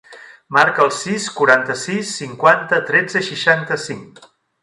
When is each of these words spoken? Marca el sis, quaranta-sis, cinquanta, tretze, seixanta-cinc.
Marca 0.55 0.81
el 0.85 0.93
sis, 0.99 1.27
quaranta-sis, 1.35 2.15
cinquanta, 2.23 2.81
tretze, 2.89 3.23
seixanta-cinc. 3.31 4.27